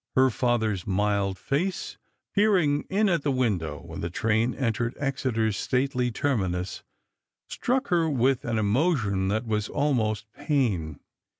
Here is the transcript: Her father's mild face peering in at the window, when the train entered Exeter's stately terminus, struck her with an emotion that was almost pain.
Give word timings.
Her 0.15 0.31
father's 0.31 0.87
mild 0.87 1.37
face 1.37 1.99
peering 2.33 2.85
in 2.89 3.07
at 3.07 3.21
the 3.21 3.29
window, 3.29 3.77
when 3.85 4.01
the 4.01 4.09
train 4.09 4.55
entered 4.55 4.95
Exeter's 4.97 5.55
stately 5.57 6.09
terminus, 6.09 6.81
struck 7.47 7.89
her 7.89 8.09
with 8.09 8.43
an 8.43 8.57
emotion 8.57 9.27
that 9.27 9.45
was 9.45 9.69
almost 9.69 10.25
pain. 10.33 11.01